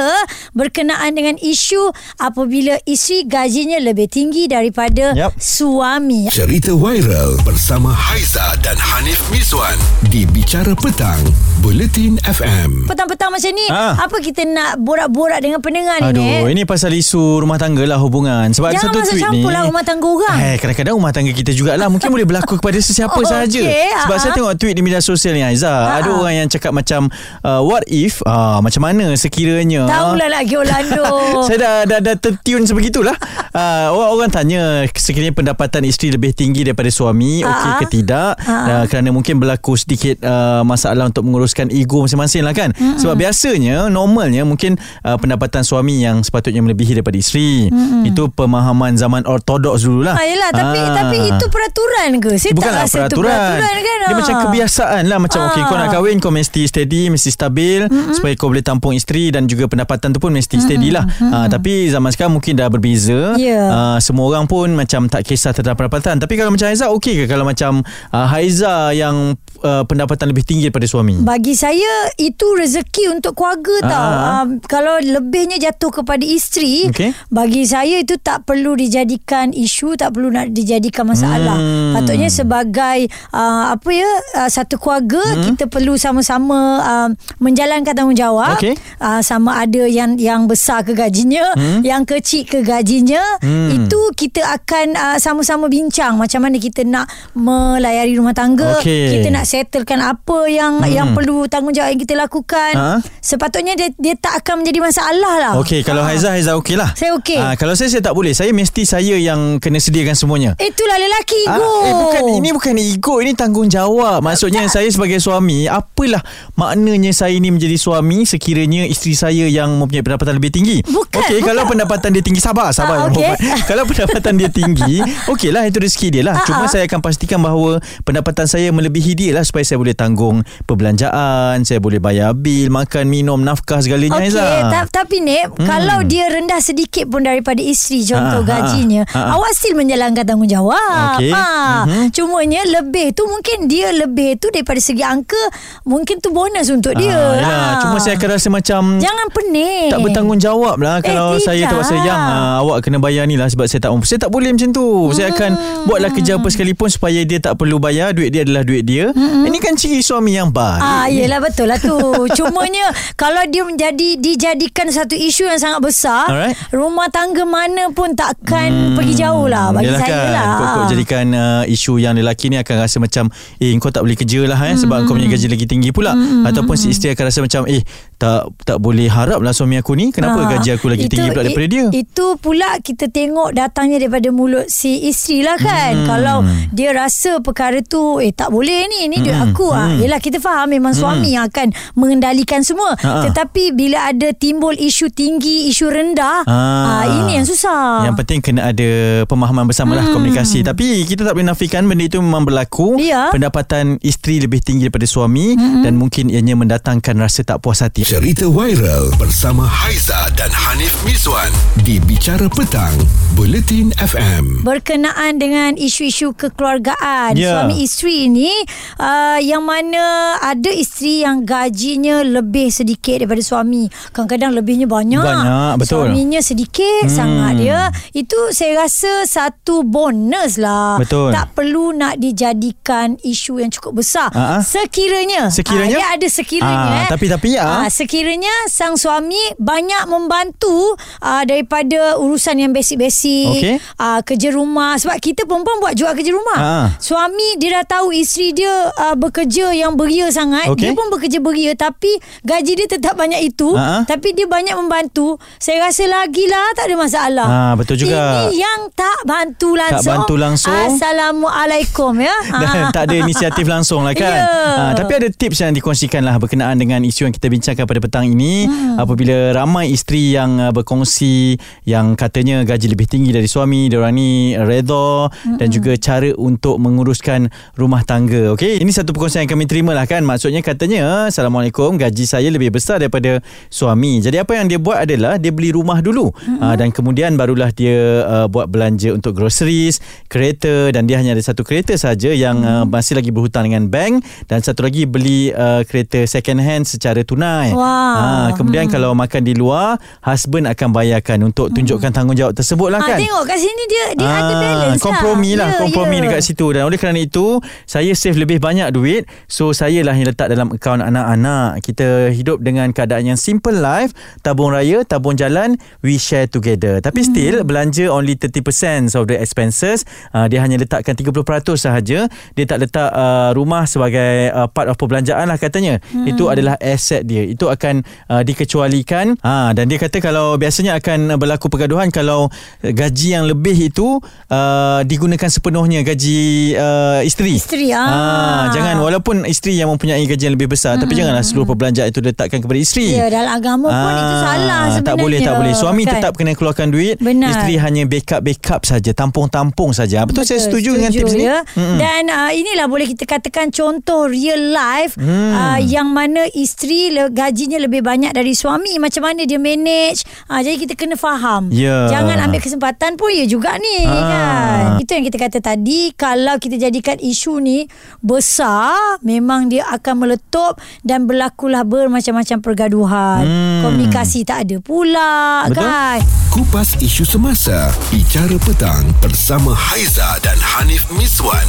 berkenaan 0.52 1.16
dengan 1.16 1.40
isu 1.40 1.88
apabila 2.20 2.76
isteri 2.84 3.24
gajinya 3.24 3.80
lebih 3.80 4.04
tinggi 4.12 4.52
daripada 4.52 5.16
yep. 5.16 5.32
suami. 5.40 6.28
Cerita 6.28 6.76
viral 6.76 7.40
bersama 7.40 7.88
Haiza 7.88 8.44
dan 8.60 8.76
Hanif 8.76 9.16
Miswan 9.32 9.80
di 10.12 10.28
Bicara 10.28 10.76
Petang, 10.76 11.24
Bulletin 11.64 12.20
FM. 12.28 12.84
Petang-petang 12.84 13.32
macam 13.32 13.48
ni, 13.48 13.64
ha. 13.72 13.96
apa 13.96 14.16
kita 14.20 14.44
nak 14.44 14.76
borak-borak 14.76 15.40
dengan 15.40 15.64
pendengar 15.64 16.04
Aduh, 16.04 16.20
ni? 16.20 16.44
Aduh, 16.44 16.52
ini 16.52 16.68
pasal 16.68 16.92
isu 16.92 17.40
rumah 17.40 17.56
tangga 17.56 17.80
lah 17.88 17.96
hubungan. 17.96 18.52
Sebab 18.52 18.76
Jangan 18.76 18.92
satu 18.92 19.08
tweet 19.08 19.08
ni. 19.08 19.20
Jangan 19.24 19.40
masuk 19.40 19.52
lah 19.56 19.62
rumah 19.72 19.84
tangga 19.88 20.08
orang. 20.12 20.36
Eh, 20.36 20.56
kadang-kadang 20.60 20.94
rumah 21.00 21.12
tangga 21.16 21.32
kita 21.32 21.56
jugalah. 21.56 21.88
Mungkin 21.88 22.12
boleh 22.12 22.28
berlaku 22.28 22.60
kepada 22.60 22.76
sesiapa 22.76 23.16
oh, 23.16 23.24
sahaja. 23.24 23.56
Okay. 23.64 23.88
Sebab 23.88 24.12
uh-huh. 24.12 24.20
saya 24.20 24.36
tengok 24.36 24.52
tweet 24.60 24.81
di 24.82 24.90
media 24.90 24.98
sosial 24.98 25.38
ni 25.38 25.46
Aiza 25.46 25.70
ha. 25.70 26.02
ada 26.02 26.10
orang 26.10 26.34
yang 26.42 26.48
cakap 26.50 26.74
macam 26.74 27.06
uh, 27.46 27.62
what 27.62 27.86
if 27.86 28.18
uh, 28.26 28.58
macam 28.58 28.82
mana 28.82 29.14
sekiranya 29.14 29.86
tahulah 29.86 30.26
lagi 30.26 30.58
Orlando 30.58 31.06
saya 31.46 31.58
dah 31.62 31.74
dah, 31.86 31.98
dah 32.02 32.16
tertune 32.18 32.66
sebegitulah 32.66 33.14
uh, 33.54 33.94
orang 33.94 34.10
orang 34.10 34.30
tanya 34.34 34.82
sekiranya 34.90 35.30
pendapatan 35.30 35.86
isteri 35.86 36.10
lebih 36.10 36.34
tinggi 36.34 36.66
daripada 36.66 36.90
suami 36.90 37.46
okey 37.46 37.72
ke 37.78 37.86
tidak 38.02 38.34
uh, 38.42 38.84
kerana 38.90 39.14
mungkin 39.14 39.38
berlaku 39.38 39.78
sedikit 39.78 40.18
uh, 40.26 40.66
masalah 40.66 41.06
untuk 41.06 41.22
menguruskan 41.22 41.70
ego 41.70 42.02
masing-masing 42.02 42.42
lah 42.42 42.50
kan 42.50 42.74
mm-hmm. 42.74 42.98
sebab 42.98 43.14
biasanya 43.14 43.86
normalnya 43.86 44.42
mungkin 44.42 44.74
uh, 45.06 45.14
pendapatan 45.14 45.62
suami 45.62 46.02
yang 46.02 46.26
sepatutnya 46.26 46.64
melebihi 46.64 46.98
daripada 46.98 47.14
isteri 47.14 47.70
mm-hmm. 47.70 48.10
itu 48.10 48.26
pemahaman 48.34 48.98
zaman 48.98 49.22
ortodoks 49.28 49.86
dululah 49.86 50.18
ah, 50.18 50.26
yelah, 50.26 50.50
tapi 50.50 50.80
ha. 50.80 50.94
tapi 50.96 51.18
itu 51.30 51.44
peraturan 51.46 52.10
ke 52.18 52.30
saya 52.40 52.52
Bukanlah 52.56 52.84
tak 52.84 52.88
rasa 52.88 52.96
peraturan. 53.06 53.12
itu 53.12 53.20
peraturan 53.20 53.74
kan 53.76 53.96
dia 54.02 54.08
ha. 54.08 54.18
macam 54.18 54.34
kebiasaan 54.48 54.71
lah 54.80 55.18
macam 55.20 55.40
ha. 55.44 55.46
okey 55.52 55.62
kau 55.68 55.76
nak 55.76 55.88
ah. 55.90 55.92
kahwin 55.98 56.16
kau 56.22 56.32
mesti 56.32 56.64
steady 56.64 57.12
mesti 57.12 57.28
stabil 57.28 57.86
mm-hmm. 57.86 58.16
supaya 58.16 58.32
kau 58.38 58.48
boleh 58.48 58.64
tampung 58.64 58.96
isteri 58.96 59.28
dan 59.28 59.44
juga 59.44 59.68
pendapatan 59.68 60.16
tu 60.16 60.18
pun 60.18 60.32
mesti 60.32 60.56
mm-hmm. 60.56 60.64
steady 60.64 60.88
lah 60.88 61.04
mm-hmm. 61.04 61.32
uh, 61.32 61.46
tapi 61.52 61.92
zaman 61.92 62.10
sekarang 62.14 62.32
mungkin 62.36 62.56
dah 62.56 62.68
berbeza 62.72 63.36
yeah. 63.36 63.68
uh, 63.68 63.98
semua 64.00 64.28
orang 64.32 64.48
pun 64.48 64.72
macam 64.72 65.06
tak 65.06 65.28
kisah 65.28 65.52
tentang 65.52 65.76
pendapatan 65.76 66.16
tapi 66.16 66.34
kalau 66.40 66.50
macam 66.50 66.66
Haiza 66.72 66.88
okey 66.94 67.24
ke 67.24 67.24
kalau 67.28 67.44
macam 67.44 67.84
uh, 68.14 68.26
Haiza 68.26 68.96
yang 68.96 69.36
uh, 69.62 69.82
pendapatan 69.86 70.30
lebih 70.30 70.44
tinggi 70.46 70.68
daripada 70.68 70.88
suami 70.88 71.20
bagi 71.22 71.54
saya 71.54 72.10
itu 72.18 72.46
rezeki 72.56 73.12
untuk 73.12 73.38
keluarga 73.38 73.74
uh 73.78 73.90
tau 73.92 74.08
uh, 74.08 74.46
kalau 74.70 74.94
lebihnya 75.02 75.58
jatuh 75.60 75.92
kepada 75.92 76.22
isteri 76.24 76.88
okay. 76.88 77.12
bagi 77.28 77.66
saya 77.68 78.00
itu 78.00 78.16
tak 78.16 78.48
perlu 78.48 78.72
dijadikan 78.72 79.52
isu 79.52 79.98
tak 80.00 80.16
perlu 80.16 80.32
nak 80.32 80.54
dijadikan 80.54 81.04
masalah 81.04 81.58
hmm. 81.58 81.92
patutnya 81.92 82.30
sebagai 82.32 83.10
uh, 83.34 83.74
apa 83.74 83.88
ya 83.92 84.10
uh, 84.38 84.50
satu 84.62 84.78
keluarga 84.78 85.18
hmm. 85.18 85.42
kita 85.50 85.64
perlu 85.66 85.98
sama-sama 85.98 86.58
uh, 86.80 87.08
menjalankan 87.38 87.90
tanggungjawab 87.90 88.56
Okey. 88.56 88.78
uh, 89.02 89.18
sama 89.20 89.58
ada 89.58 89.84
yang 89.84 90.14
yang 90.16 90.46
besar 90.46 90.86
ke 90.86 90.94
gajinya 90.94 91.50
hmm. 91.58 91.82
yang 91.82 92.06
kecil 92.06 92.46
ke 92.46 92.62
gajinya 92.62 93.20
hmm. 93.42 93.82
itu 93.82 94.00
kita 94.14 94.46
akan 94.46 94.94
uh, 94.94 95.16
sama-sama 95.18 95.66
bincang 95.66 96.14
macam 96.14 96.46
mana 96.46 96.56
kita 96.56 96.82
nak 96.82 97.10
melayari 97.34 98.14
rumah 98.14 98.32
tangga 98.32 98.78
Okey. 98.78 99.18
kita 99.18 99.28
nak 99.28 99.44
settlekan 99.44 99.98
apa 99.98 100.46
yang 100.46 100.78
hmm. 100.78 100.88
yang 100.88 101.08
perlu 101.12 101.44
tanggungjawab 101.46 101.90
yang 101.90 102.00
kita 102.00 102.14
lakukan 102.14 102.70
Ha? 102.72 102.98
sepatutnya 103.20 103.74
dia 103.74 103.90
dia 103.98 104.14
tak 104.14 104.42
akan 104.42 104.62
menjadi 104.62 104.78
masalah 104.80 105.34
lah 105.38 105.52
Okey, 105.58 105.82
kalau 105.82 106.02
Ah. 106.02 106.10
Haiza, 106.10 106.34
Haiza 106.34 106.58
okey 106.58 106.74
lah. 106.74 106.90
Saya 106.98 107.14
okey. 107.14 107.38
Ah, 107.38 107.54
kalau 107.54 107.78
saya, 107.78 107.86
saya 107.86 108.02
tak 108.02 108.12
boleh. 108.12 108.34
Saya 108.34 108.50
mesti 108.50 108.82
saya 108.82 109.14
yang 109.14 109.62
kena 109.62 109.78
sediakan 109.78 110.18
semuanya. 110.18 110.50
itulah 110.58 110.98
lelaki 110.98 111.40
Ah, 111.46 111.56
ego 111.56 111.70
eh 111.80 111.94
bukan 111.94 112.22
ini 112.36 112.48
bukan 112.50 112.74
ego 112.76 113.14
ini 113.22 113.32
tanggungjawab. 113.32 114.18
Maksudnya 114.52 114.68
saya 114.68 114.88
sebagai 114.92 115.16
suami, 115.16 115.64
apalah 115.64 116.20
maknanya 116.60 117.08
saya 117.16 117.32
ini 117.32 117.48
menjadi 117.48 117.72
suami 117.74 118.28
sekiranya 118.28 118.84
isteri 118.84 119.16
saya 119.16 119.48
yang 119.48 119.80
mempunyai 119.80 120.04
pendapatan 120.04 120.36
lebih 120.36 120.52
tinggi. 120.52 120.84
Bukan, 120.84 121.24
Okey, 121.24 121.40
kalau 121.40 121.64
pendapatan 121.64 122.12
dia 122.12 122.20
tinggi 122.20 122.36
sabar, 122.36 122.68
sabar. 122.68 123.00
Ah, 123.00 123.08
okey. 123.08 123.32
kalau 123.64 123.88
pendapatan 123.88 124.36
dia 124.36 124.52
tinggi, 124.52 125.00
okeylah 125.32 125.64
itu 125.64 125.80
rezeki 125.80 126.08
dia 126.12 126.22
lah. 126.28 126.36
Ah, 126.36 126.44
Cuma 126.44 126.64
ah. 126.64 126.68
saya 126.68 126.84
akan 126.84 127.00
pastikan 127.00 127.40
bahawa 127.40 127.80
pendapatan 128.04 128.44
saya 128.44 128.68
melebihi 128.68 129.16
dia 129.16 129.30
lah 129.32 129.40
supaya 129.40 129.64
saya 129.64 129.80
boleh 129.80 129.96
tanggung 129.96 130.44
perbelanjaan, 130.68 131.64
saya 131.64 131.80
boleh 131.80 131.96
bayar 131.96 132.36
bil, 132.36 132.68
makan, 132.68 133.08
minum, 133.08 133.40
nafkah 133.40 133.80
segalanya 133.80 134.20
Okey, 134.20 134.28
Aizah. 134.36 134.68
ta- 134.68 134.90
tapi 134.92 135.24
ni 135.24 135.40
hmm. 135.40 135.64
kalau 135.64 136.04
dia 136.04 136.28
rendah 136.28 136.60
sedikit 136.60 137.08
pun 137.08 137.24
daripada 137.24 137.64
isteri 137.64 138.04
contoh 138.04 138.44
Ah, 138.44 138.44
ah, 138.44 138.68
gajinya, 138.68 139.02
ah, 139.08 139.16
ah. 139.16 139.40
awak 139.40 139.56
still 139.56 139.80
menjalankan 139.80 140.28
tanggungjawab. 140.28 141.16
Okey. 141.16 141.32
Ha. 141.32 141.88
Mhm. 141.88 142.04
Cumanya 142.12 142.60
lebih 142.68 143.16
tu 143.16 143.24
mungkin 143.24 143.64
dia 143.64 143.88
lebih 143.96 144.41
tu 144.42 144.50
daripada 144.50 144.82
segi 144.82 145.06
angka 145.06 145.38
mungkin 145.86 146.18
tu 146.18 146.34
bonus 146.34 146.66
untuk 146.68 146.98
dia. 146.98 147.14
Ah, 147.14 147.38
yalah. 147.38 147.70
Ha. 147.70 147.80
Cuma 147.86 147.96
saya 147.96 148.18
akan 148.18 148.28
rasa 148.28 148.48
macam 148.50 148.80
Jangan 148.98 149.26
pening. 149.30 149.86
tak 149.88 150.00
bertanggungjawab 150.02 150.76
lah 150.76 150.98
Eh, 150.98 151.06
kalau 151.06 151.38
saya 151.38 151.62
tidak. 151.62 151.78
terpaksa 151.78 151.94
yang 152.02 152.18
uh, 152.18 152.54
awak 152.60 152.82
kena 152.82 152.98
bayar 152.98 153.24
ni 153.24 153.38
lah 153.38 153.46
sebab 153.46 153.70
saya 153.70 153.78
tak 153.78 153.94
mampu. 153.94 154.10
Saya 154.10 154.18
tak 154.18 154.30
boleh 154.30 154.50
macam 154.50 154.74
tu. 154.74 154.82
Hmm. 154.82 155.14
Saya 155.14 155.26
akan 155.30 155.50
buatlah 155.86 156.10
kerja 156.10 156.32
apa 156.36 156.48
sekalipun 156.50 156.88
supaya 156.90 157.22
dia 157.22 157.38
tak 157.38 157.54
perlu 157.54 157.78
bayar. 157.78 158.10
Duit 158.10 158.34
dia 158.34 158.42
adalah 158.42 158.66
duit 158.66 158.82
dia. 158.82 159.14
Hmm. 159.14 159.46
Ini 159.46 159.58
kan 159.58 159.78
ciri 159.78 160.02
suami 160.02 160.34
yang 160.34 160.50
baik. 160.50 160.80
Ah, 160.82 161.06
yelah 161.06 161.38
betul 161.38 161.70
lah 161.70 161.78
tu. 161.78 161.94
Cumanya 162.38 162.90
kalau 163.14 163.46
dia 163.46 163.62
menjadi 163.62 164.18
dijadikan 164.18 164.88
satu 164.88 165.14
isu 165.14 165.46
yang 165.46 165.60
sangat 165.60 165.80
besar, 165.80 166.26
Alright. 166.26 166.56
rumah 166.72 167.06
tangga 167.08 167.44
mana 167.44 167.92
pun 167.92 168.12
takkan 168.12 168.70
hmm. 168.72 168.96
pergi 168.96 169.14
jauh 169.16 169.46
lah 169.46 169.70
bagi 169.70 169.92
saya 169.92 170.08
kan, 170.08 170.26
lah. 170.32 170.46
Kau, 170.52 170.66
kau 170.66 170.84
jadikan 170.88 171.24
uh, 171.30 171.62
isu 171.64 172.00
yang 172.00 172.16
lelaki 172.16 172.48
ni 172.48 172.56
akan 172.56 172.76
rasa 172.80 172.96
macam 172.96 173.28
eh 173.58 173.70
kau 173.76 173.92
tak 173.92 174.00
boleh 174.00 174.16
kerja 174.16 174.31
lah 174.42 174.60
eh, 174.64 174.74
sebab 174.74 175.04
kau 175.04 175.12
punya 175.12 175.28
gaji 175.28 175.46
lagi 175.46 175.66
tinggi 175.66 175.90
pula. 175.90 176.16
Ataupun 176.42 176.74
si 176.74 176.88
isteri 176.88 177.12
akan 177.12 177.24
rasa 177.24 177.40
macam 177.40 177.62
eh 177.66 177.82
tak 178.14 178.40
tak 178.62 178.78
boleh 178.78 179.06
harap 179.06 179.38
lah 179.38 179.50
suami 179.50 179.76
aku 179.76 179.92
ni 179.92 180.08
kenapa 180.08 180.38
Ah, 180.40 180.48
gaji 180.52 180.68
aku 180.72 180.86
lagi 180.86 181.04
itu- 181.04 181.12
tinggi 181.12 181.28
pula 181.28 181.42
daripada 181.42 181.64
i- 181.64 181.68
dia. 181.68 181.84
Itu 181.92 182.26
pula 182.36 182.78
kita 182.78 183.06
tengok 183.06 183.50
datangnya 183.50 183.98
daripada 183.98 184.28
mulut 184.28 184.66
si 184.66 185.04
isteri 185.04 185.42
lah 185.42 185.56
kan. 185.56 185.92
Hmm. 185.94 186.06
Kalau 186.06 186.36
dia 186.70 186.90
rasa 186.90 187.38
perkara 187.38 187.80
tu 187.80 188.18
eh 188.18 188.30
tak 188.30 188.48
boleh 188.48 188.86
ni, 188.88 189.06
ni 189.06 189.18
duit 189.18 189.34
Hmm. 189.34 189.50
aku 189.50 189.68
ah. 189.68 189.88
Hmm. 189.88 189.98
Yelah 189.98 190.18
kita 190.18 190.38
faham 190.38 190.68
memang 190.68 190.92
suami 190.92 191.32
yang 191.32 191.44
akan 191.44 191.70
mengendalikan 191.94 192.60
semua. 192.60 192.94
Ha-ha. 192.94 193.24
Tetapi 193.24 193.72
bila 193.72 194.06
ada 194.06 194.30
timbul 194.32 194.72
isu 194.72 195.08
tinggi, 195.08 195.66
isu 195.66 195.88
rendah, 195.88 196.44
Ah. 196.44 197.02
ah, 197.02 197.04
ini 197.08 197.34
yang 197.34 197.44
susah. 197.44 198.04
Yang 198.04 198.16
penting 198.18 198.38
kena 198.40 198.60
ada 198.68 198.88
pemahaman 199.24 199.64
bersama 199.64 199.94
lah 199.94 200.06
komunikasi. 200.06 200.62
Tapi 200.62 201.02
kita 201.02 201.22
tak 201.22 201.34
boleh 201.34 201.48
nafikan 201.48 201.82
benda 201.82 202.04
itu 202.04 202.18
memang 202.18 202.44
berlaku. 202.44 202.94
Ya. 202.96 203.32
Pendapatan 203.32 203.98
isteri 203.98 204.11
lebih 204.20 204.60
tinggi 204.60 204.86
daripada 204.86 205.04
suami 205.04 205.54
dan 205.80 205.96
mungkin 205.96 206.28
ianya 206.28 206.52
mendatangkan 206.52 207.16
rasa 207.16 207.42
tak 207.42 207.60
puas 207.60 207.80
hati. 207.80 208.04
Cerita 208.04 208.44
viral 208.44 209.08
bersama 209.16 209.64
Haiza 209.64 210.28
dan 210.34 210.50
Hanif 210.50 210.92
Miswan 211.02 211.48
di 211.80 211.96
Bicara 211.98 212.46
Petang, 212.46 212.92
Buletin 213.32 213.94
FM. 213.94 214.62
berkenaan 214.62 215.38
dengan 215.38 215.74
isu-isu 215.74 216.32
kekeluargaan 216.32 217.34
Ya. 217.34 217.56
suami 217.64 217.80
isteri 217.80 218.26
ni 218.26 218.50
uh, 218.98 219.38
yang 219.38 219.62
mana 219.62 220.36
ada 220.38 220.68
isteri 220.68 221.22
yang 221.22 221.42
gajinya 221.42 222.20
lebih 222.20 222.68
sedikit 222.68 223.16
daripada 223.16 223.40
suami 223.40 223.86
kadang-kadang 224.10 224.52
lebihnya 224.52 224.84
banyak 224.84 225.22
Banyak, 225.22 225.72
betul. 225.78 226.04
suaminya 226.04 226.40
sedikit 226.40 227.06
hmm. 227.06 227.14
sangat 227.14 227.52
dia 227.56 227.80
itu 228.12 228.36
saya 228.50 228.82
rasa 228.82 229.24
satu 229.24 229.82
bonus 229.82 230.58
lah 230.58 230.98
Betul. 230.98 231.30
tak 231.30 231.54
perlu 231.54 231.94
nak 231.94 232.18
dijadikan 232.18 233.16
isu 233.18 233.58
yang 233.58 233.70
cukup 233.70 233.92
besar 233.94 234.01
Ah, 234.04 234.58
ah. 234.58 234.60
sekiranya 234.60 235.48
Sekiranya? 235.48 235.92
ah, 235.92 235.98
dia 235.98 236.06
ada 236.12 236.28
sekiranya 236.28 236.88
Ah, 236.90 236.98
eh. 236.98 237.08
tapi- 237.08 237.28
tapi, 237.28 237.48
ah. 237.54 237.82
Ah, 237.82 237.88
sekiranya 237.88 238.50
sang 238.66 238.94
suami 238.94 239.38
banyak 239.56 240.04
membantu 240.06 240.94
uh, 241.18 241.42
daripada 241.42 242.16
urusan 242.16 242.58
yang 242.58 242.70
basic-basic 242.70 243.48
Okey. 243.52 243.76
uh, 243.96 244.20
kerja 244.20 244.48
rumah 244.50 244.94
sebab 244.94 245.16
kita 245.16 245.44
perempuan 245.44 245.78
buat 245.78 245.92
juga 245.92 246.12
kerja 246.12 246.30
rumah 246.30 246.58
Ah. 246.58 246.86
suami 246.96 247.56
dia 247.56 247.76
dah 247.76 247.86
tahu 247.92 248.12
isteri 248.12 248.52
dia 248.52 248.70
uh, 248.90 249.14
bekerja 249.14 249.70
yang 249.70 249.92
beria 249.92 250.28
sangat 250.28 250.68
Okey. 250.68 250.80
dia 250.80 250.92
pun 250.92 251.06
bekerja 251.08 251.38
beria 251.38 251.72
tapi 251.72 252.10
gaji 252.42 252.72
dia 252.74 252.88
tetap 252.88 253.14
banyak 253.14 253.42
itu 253.42 253.72
Ah. 253.72 254.02
tapi 254.02 254.32
dia 254.32 254.46
banyak 254.46 254.74
membantu 254.74 255.34
saya 255.56 255.82
rasa 255.82 256.04
lagi 256.04 256.44
lah 256.44 256.66
tak 256.72 256.86
ada 256.86 256.96
masalah 256.96 257.48
Ah, 257.48 257.72
betul 257.74 257.96
juga. 257.96 258.46
ini 258.46 258.58
yang 258.58 258.88
tak 258.92 259.18
bantu 259.24 259.74
langsung 259.74 260.10
bantu 260.14 260.34
langsung. 260.34 260.72
Assalamualaikum 260.72 262.12
ya 262.16 262.32
Dan 262.62 262.88
tak 262.90 263.02
ada 263.04 263.14
inisiatif 263.16 263.64
langsung 263.64 263.91
lah 264.00 264.16
kan 264.16 264.32
Ya. 264.72 264.72
ha, 264.78 264.92
Tapi 264.96 265.12
ada 265.20 265.28
tips 265.28 265.60
yang 265.60 265.72
dikongsikan 265.76 266.24
lah 266.24 266.40
Berkenaan 266.40 266.80
dengan 266.80 267.04
isu 267.04 267.28
yang 267.28 267.34
kita 267.34 267.52
bincangkan 267.52 267.84
pada 267.84 268.00
petang 268.00 268.24
ini 268.24 268.64
hmm. 268.64 268.96
Apabila 268.96 269.52
ramai 269.52 269.92
isteri 269.92 270.32
yang 270.32 270.56
uh, 270.56 270.72
berkongsi 270.72 271.60
Yang 271.84 272.06
katanya 272.16 272.64
gaji 272.64 272.86
lebih 272.88 273.06
tinggi 273.10 273.30
dari 273.34 273.48
suami 273.48 273.92
Diorang 273.92 274.14
ni 274.16 274.56
redha 274.56 275.28
hmm. 275.28 275.58
Dan 275.60 275.68
juga 275.68 275.92
cara 276.00 276.32
untuk 276.38 276.80
menguruskan 276.80 277.52
rumah 277.76 278.06
tangga 278.06 278.54
Okay 278.56 278.80
Ini 278.80 278.90
satu 278.92 279.12
perkongsian 279.12 279.44
yang 279.44 279.52
kami 279.52 279.68
terima 279.68 279.92
lah 279.92 280.08
kan 280.08 280.24
Maksudnya 280.24 280.64
katanya 280.64 281.28
Assalamualaikum 281.28 281.98
Gaji 282.00 282.24
saya 282.24 282.48
lebih 282.48 282.72
besar 282.72 283.02
daripada 283.02 283.42
suami 283.68 284.22
Jadi 284.24 284.40
apa 284.40 284.56
yang 284.56 284.70
dia 284.70 284.80
buat 284.80 285.04
adalah 285.04 285.36
Dia 285.36 285.52
beli 285.52 285.74
rumah 285.74 286.00
dulu 286.00 286.32
hmm. 286.32 286.58
uh, 286.62 286.74
Dan 286.78 286.94
kemudian 286.94 287.36
barulah 287.36 287.68
dia 287.74 288.24
uh, 288.24 288.46
buat 288.48 288.70
belanja 288.70 289.12
untuk 289.12 289.36
groceries 289.36 290.00
Kereta 290.30 290.88
Dan 290.94 291.04
dia 291.04 291.20
hanya 291.20 291.36
ada 291.36 291.42
satu 291.42 291.66
kereta 291.66 291.92
saja 291.98 292.32
Yang 292.32 292.56
uh, 292.64 292.84
masih 292.88 293.18
lagi 293.18 293.28
berhutang 293.34 293.68
dengan 293.68 293.81
bank. 293.86 294.20
Dan 294.44 294.60
satu 294.60 294.82
lagi 294.82 295.02
beli 295.02 295.48
uh, 295.48 295.82
kereta 295.82 296.22
second 296.24 296.58
hand 296.58 296.84
secara 296.84 297.22
tunai. 297.22 297.72
Wah. 297.72 297.90
Ah, 298.12 298.48
Kemudian 298.52 298.86
hmm. 298.86 298.92
kalau 298.92 299.10
makan 299.12 299.40
di 299.40 299.54
luar 299.54 299.96
Husband 300.20 300.68
akan 300.68 300.88
bayarkan 300.90 301.40
Untuk 301.42 301.72
tunjukkan 301.72 302.12
tanggungjawab 302.12 302.52
tersebut 302.52 302.88
lah 302.88 303.00
Ah, 303.00 303.08
kan? 303.08 303.18
tengok 303.18 303.42
kat 303.42 303.56
sini 303.56 303.82
dia 303.86 304.06
dia 304.12 304.26
Ah, 304.26 304.36
ada 304.38 304.54
balance 304.54 305.00
kompromi 305.00 305.56
lah, 305.56 305.68
Ya, 305.70 305.78
kompromi 305.80 306.16
ya. 306.18 306.22
dekat 306.28 306.42
situ. 306.44 306.66
Dan 306.68 306.84
oleh 306.84 307.00
kerana 307.00 307.16
itu 307.16 307.56
saya 307.84 308.12
save 308.12 308.36
lebih 308.36 308.58
banyak 308.58 308.92
duit. 308.92 309.24
So 309.48 309.72
saya 309.72 310.02
lah 310.02 310.12
yang 310.12 310.28
letak 310.28 310.52
dalam 310.52 310.68
akaun 310.68 311.00
anak-anak. 311.00 311.80
Kita 311.80 312.28
hidup 312.28 312.60
dengan 312.60 312.92
keadaan 312.92 313.24
yang 313.24 313.38
simple 313.40 313.72
life 313.72 314.12
tabung 314.40 314.68
raya 314.68 315.00
tabung 315.02 315.32
jalan 315.32 315.78
we 316.02 316.20
share 316.20 316.44
together. 316.44 317.00
Tapi 317.00 317.22
Hmm. 317.22 317.30
still 317.30 317.56
belanja 317.64 318.04
only 318.08 318.36
30% 318.36 319.14
of 319.14 319.24
the 319.24 319.38
expenses. 319.38 320.04
Uh, 320.30 320.44
dia 320.44 320.60
hanya 320.60 320.76
letakkan 320.76 321.16
30% 321.16 321.40
sahaja. 321.74 322.28
Dia 322.52 322.64
tak 322.66 322.78
letak 322.82 323.08
uh, 323.08 323.54
rumah 323.54 323.71
sebagai 323.88 324.52
uh, 324.52 324.68
part 324.68 324.92
of 324.92 324.96
perbelanjaan 325.00 325.48
lah 325.48 325.56
katanya 325.56 326.04
Hmm. 326.12 326.28
itu 326.28 326.50
adalah 326.50 326.74
aset 326.82 327.22
dia 327.24 327.46
itu 327.46 327.70
akan 327.70 328.02
uh, 328.28 328.42
dikecualikan 328.42 329.38
ha, 329.40 329.70
dan 329.72 329.86
dia 329.86 329.96
kata 329.96 330.18
kalau 330.18 330.58
biasanya 330.58 330.98
akan 330.98 331.38
berlaku 331.38 331.70
pergaduhan 331.70 332.10
kalau 332.10 332.50
gaji 332.82 333.38
yang 333.38 333.46
lebih 333.46 333.92
itu 333.92 334.18
uh, 334.50 335.00
digunakan 335.06 335.48
sepenuhnya 335.48 336.02
gaji 336.02 336.74
uh, 336.74 337.20
isteri. 337.22 337.56
Isteri, 337.56 337.94
ah. 337.94 338.68
jangan 338.74 338.98
walaupun 338.98 339.46
isteri 339.46 339.78
yang 339.78 339.88
mempunyai 339.94 340.26
gaji 340.26 340.50
yang 340.50 340.54
lebih 340.58 340.74
besar 340.74 340.98
hmm. 340.98 341.02
tapi 341.06 341.12
janganlah 341.14 341.44
seluruh 341.46 341.70
perbelanjaan 341.70 342.10
itu 342.10 342.18
diletakkan 342.18 342.58
kepada 342.58 342.78
isteri. 342.82 343.14
Ya 343.14 343.30
dalam 343.30 343.52
agama 343.52 343.88
pun 343.88 344.12
itu 344.18 344.36
salah 344.42 344.82
sebenarnya. 344.90 345.06
Tak 345.06 345.16
boleh 345.16 345.38
tak 345.38 345.54
boleh. 345.54 345.72
Suami 345.72 346.02
kan? 346.02 346.12
tetap 346.18 346.32
kena 346.34 346.52
keluarkan 346.58 346.88
duit. 346.90 347.16
Benar. 347.22 347.50
Isteri 347.54 347.74
hanya 347.78 348.02
backup 348.10 348.40
backup 348.42 348.82
saja, 348.82 349.10
tampung-tampung 349.14 349.94
saja. 349.94 350.26
Betul, 350.26 350.42
saya 350.42 350.58
setuju, 350.58 350.98
dengan 350.98 351.12
tips 351.14 351.34
ni. 351.38 351.46
ya. 351.46 351.62
Mm-mm. 351.78 351.98
Dan 352.00 352.22
uh, 352.32 352.50
inilah 352.50 352.86
boleh 352.90 353.06
kita 353.06 353.24
katakan 353.28 353.61
contoh 353.68 354.26
real 354.26 354.72
life 354.72 355.14
Hmm. 355.14 355.52
uh, 355.52 355.78
yang 355.78 356.08
mana 356.08 356.48
isteri 356.50 357.12
le, 357.12 357.28
gajinya 357.28 357.76
lebih 357.76 358.00
banyak 358.00 358.32
dari 358.32 358.56
suami 358.56 358.96
macam 358.96 359.22
mana 359.22 359.44
dia 359.44 359.60
manage. 359.60 360.24
Uh, 360.48 360.58
jadi 360.58 360.80
kita 360.80 360.96
kena 360.96 361.14
faham. 361.14 361.68
Ya. 361.68 362.08
Jangan 362.08 362.48
ambil 362.48 362.58
kesempatan 362.58 363.14
pun 363.14 363.28
ya 363.28 363.44
juga 363.44 363.76
ni 363.76 364.02
Ah. 364.02 364.24
kan. 364.24 364.82
Itu 364.98 365.10
yang 365.12 365.24
kita 365.26 365.38
kata 365.38 365.58
tadi 365.60 366.10
kalau 366.12 366.56
kita 366.56 366.80
jadikan 366.80 367.20
isu 367.20 367.60
ni 367.60 367.84
besar 368.18 369.20
memang 369.20 369.68
dia 369.68 369.84
akan 369.86 370.14
meletup 370.18 370.80
dan 371.02 371.28
berlakulah 371.28 371.84
bermacam-macam 371.84 372.58
pergaduhan. 372.58 373.42
Hmm. 373.44 373.80
Komunikasi 373.84 374.42
tak 374.42 374.64
ada 374.64 374.80
pula 374.80 375.66
Betul. 375.68 375.84
kan. 375.84 376.18
Kupas 376.48 376.96
isu 376.98 377.24
semasa 377.24 377.92
Bicara 378.08 378.56
petang 378.60 379.08
bersama 379.18 379.72
Haiza 379.72 380.36
dan 380.40 380.56
Hanif 380.56 381.08
Miswan 381.12 381.64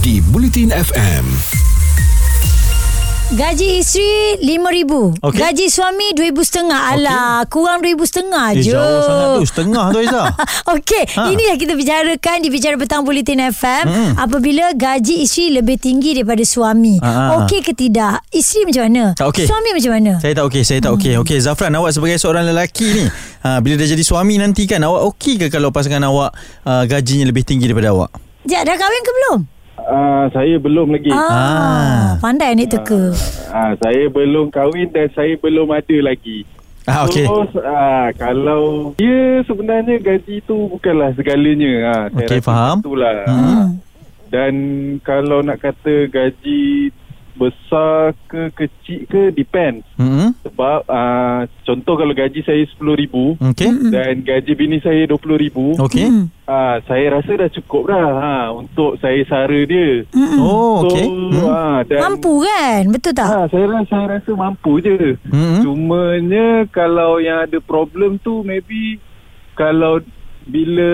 di 0.00 0.24
Bulletin 0.24 0.72
FM. 0.72 1.26
Gaji 3.30 3.78
isteri 3.78 4.42
RM5,000. 4.42 5.22
Okey. 5.22 5.38
Gaji 5.38 5.66
suami 5.70 6.10
RM2,500. 6.18 6.66
Alah, 6.66 7.46
kurang 7.46 7.78
RM2,500 7.78 8.58
Eh, 8.58 8.64
je. 8.64 8.74
jauh 8.74 9.00
sangat 9.06 9.28
tu. 9.30 9.42
Setengah 9.46 9.84
tu 9.94 9.98
Aiza. 10.02 10.22
Okey, 10.74 11.04
Ha. 11.14 11.20
ha. 11.20 11.30
inilah 11.30 11.54
kita 11.54 11.78
bicarakan 11.78 12.36
di 12.42 12.48
Bicara 12.50 12.74
Petang 12.74 13.06
Bulletin 13.06 13.38
FM 13.46 13.84
hmm. 13.86 14.12
apabila 14.18 14.74
gaji 14.74 15.22
isteri 15.22 15.54
lebih 15.54 15.78
tinggi 15.78 16.10
daripada 16.10 16.42
suami. 16.42 16.98
Ha, 16.98 17.06
ha, 17.06 17.12
ha. 17.14 17.34
Okey 17.44 17.62
ke 17.62 17.70
tidak? 17.70 18.18
Isteri 18.34 18.66
macam 18.66 18.82
mana? 18.90 19.04
Tak 19.14 19.26
okey. 19.30 19.46
Suami 19.46 19.68
macam 19.70 19.92
mana? 19.94 20.12
Saya 20.18 20.32
tak 20.34 20.44
okey, 20.50 20.62
saya 20.66 20.78
tak 20.82 20.92
okey. 20.98 21.12
Okey, 21.22 21.38
Zafran 21.38 21.70
awak 21.72 21.94
sebagai 21.94 22.18
seorang 22.18 22.50
lelaki 22.50 22.88
ni, 22.90 23.04
ha, 23.44 23.62
bila 23.62 23.78
dah 23.78 23.86
jadi 23.86 24.02
suami 24.02 24.42
nanti 24.42 24.66
kan, 24.66 24.82
awak 24.82 25.06
okey 25.14 25.38
ke 25.38 25.46
kalau 25.46 25.70
pasangan 25.70 26.02
awak 26.02 26.34
uh, 26.66 26.82
gajinya 26.82 27.30
lebih 27.30 27.46
tinggi 27.46 27.70
daripada 27.70 27.94
awak? 27.94 28.10
Jad, 28.42 28.66
dah 28.66 28.74
kahwin 28.74 29.02
ke 29.04 29.12
belum? 29.14 29.40
Uh, 29.86 30.24
saya 30.30 30.54
belum 30.56 30.92
lagi. 30.92 31.10
Ah, 31.10 31.30
Ah. 31.30 32.06
Pandai 32.20 32.52
anik 32.52 32.74
teka. 32.74 33.16
Uh, 33.48 33.72
saya 33.80 34.04
belum 34.08 34.52
kahwin 34.52 34.92
dan 34.92 35.08
saya 35.12 35.34
belum 35.36 35.70
ada 35.70 35.96
lagi. 36.02 36.44
Ah, 36.88 37.04
okey. 37.06 37.28
Terus 37.28 37.52
uh, 37.60 38.08
kalau 38.16 38.92
dia 38.96 39.44
sebenarnya 39.44 40.00
gaji 40.00 40.42
tu 40.42 40.56
bukanlah 40.68 41.12
segalanya. 41.14 41.72
Uh, 42.10 42.24
Okey, 42.24 42.40
rasa 42.40 42.46
faham. 42.46 42.76
Itulah. 42.82 43.16
Hmm. 43.28 43.66
Dan 44.30 44.54
kalau 45.02 45.42
nak 45.42 45.60
kata 45.60 46.06
gaji 46.06 46.90
besar 47.40 48.12
ke 48.28 48.52
kecil 48.52 49.08
ke 49.08 49.32
depends. 49.32 49.88
Hmm. 49.96 50.36
Sebab 50.44 50.84
uh, 50.84 51.48
contoh 51.64 51.96
kalau 51.96 52.12
gaji 52.12 52.44
saya 52.44 52.68
RM10,000 52.76 53.40
Okey. 53.40 53.70
dan 53.88 54.14
gaji 54.20 54.52
bini 54.52 54.76
saya 54.84 55.08
RM20,000. 55.08 55.80
Okey. 55.80 56.06
Hmm. 56.12 56.26
Ah, 56.44 56.82
saya 56.84 57.16
rasa 57.16 57.30
dah 57.40 57.48
cukup 57.48 57.88
dah 57.88 58.08
ha, 58.10 58.36
untuk 58.52 58.98
saya 59.00 59.22
sara 59.24 59.60
dia. 59.64 60.04
Oh, 60.36 60.84
okey. 60.84 61.06
So, 61.06 61.20
Hmm. 61.30 61.46
ah, 61.48 61.80
dan 61.86 62.00
Mampu 62.04 62.44
kan? 62.44 62.82
Betul 62.92 63.12
tak? 63.16 63.28
Ha, 63.30 63.38
saya 63.48 63.64
rasa 63.70 63.88
saya 63.88 64.06
rasa 64.20 64.30
mampu 64.36 64.82
je. 64.84 65.16
Hmm. 65.30 65.62
Cumanya 65.64 66.68
kalau 66.68 67.22
yang 67.22 67.48
ada 67.48 67.56
problem 67.64 68.20
tu 68.20 68.44
maybe 68.44 69.00
kalau 69.56 70.04
bila 70.42 70.90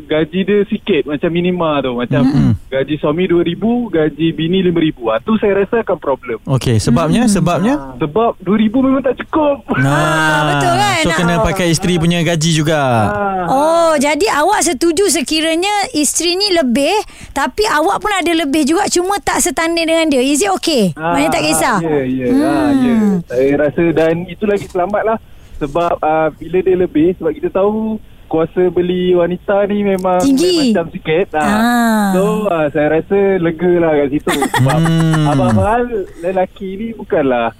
gaji 0.00 0.40
dia 0.42 0.60
sikit 0.66 1.06
macam 1.06 1.30
minima 1.30 1.80
tu 1.80 1.92
macam 1.92 2.22
Mm-mm. 2.22 2.52
gaji 2.66 2.94
suami 2.96 3.24
2000 3.24 3.56
gaji 3.88 4.26
bini 4.30 4.60
5000 4.60 5.00
ah 5.06 5.18
tu 5.18 5.32
saya 5.36 5.52
rasa 5.58 5.80
akan 5.80 5.96
problem 5.96 6.38
Okey, 6.44 6.76
sebabnya 6.76 7.24
sebabnya 7.26 7.74
Ah, 7.76 7.96
sebab 7.98 8.36
2000 8.40 8.72
memang 8.80 9.02
tak 9.02 9.16
cukup 9.20 9.64
Ah, 9.72 10.40
betul 10.50 10.72
kan? 10.72 10.96
So 11.02 11.10
kena 11.12 11.34
pakai 11.40 11.66
isteri 11.68 11.96
punya 11.96 12.20
gaji 12.20 12.50
juga. 12.52 12.80
Ah, 13.06 13.34
Oh, 13.46 13.92
jadi 13.94 14.26
awak 14.34 14.64
setuju 14.64 15.06
sekiranya 15.06 15.70
isteri 15.92 16.34
ni 16.34 16.50
lebih 16.50 16.92
tapi 17.30 17.62
awak 17.64 18.00
pun 18.00 18.10
ada 18.10 18.32
lebih 18.34 18.66
juga 18.66 18.88
cuma 18.88 19.16
tak 19.18 19.38
setanding 19.38 19.86
dengan 19.86 20.06
dia. 20.08 20.18
Is 20.18 20.42
it 20.42 20.50
okay? 20.50 20.90
Ah, 20.94 21.14
Maknanya 21.14 21.30
tak 21.30 21.44
kisah? 21.44 21.76
Ya, 21.78 21.98
ya, 22.02 22.26
ah, 22.42 22.68
ya. 22.74 22.96
Saya 23.24 23.50
rasa 23.56 23.82
dan 23.92 24.26
itu 24.26 24.44
lagi 24.44 24.66
selamat 24.66 25.02
lah. 25.04 25.18
Sebab 25.56 25.92
uh, 25.96 26.28
bila 26.34 26.58
dia 26.60 26.76
lebih, 26.76 27.16
sebab 27.16 27.32
kita 27.32 27.48
tahu 27.50 27.96
kuasa 28.36 28.68
beli 28.68 29.10
wanita 29.10 29.64
ni 29.64 29.80
memang 29.82 30.20
Tinggi. 30.20 30.70
macam 30.70 30.86
sikit. 30.90 31.32
Ah. 31.32 31.40
Ah. 31.40 32.06
So, 32.12 32.22
uh, 32.44 32.68
saya 32.68 32.88
rasa 32.94 33.18
lega 33.38 33.72
lah 33.78 33.92
kat 33.96 34.08
situ. 34.12 34.32
Sebab 34.54 34.78
Hmm. 34.78 35.24
abang-abang 35.26 35.64
hal 35.64 35.84
lelaki 36.20 36.68
ni 36.74 36.86
bukanlah 36.92 37.56